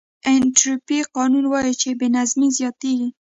[0.03, 0.03] د
[0.35, 3.09] انټروپي قانون وایي چې بې نظمي زیاتېږي.